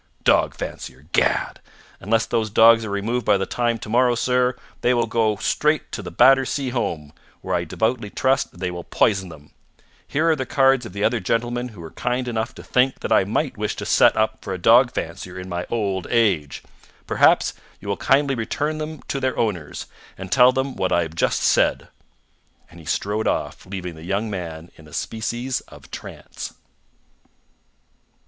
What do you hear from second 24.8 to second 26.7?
a species of trance.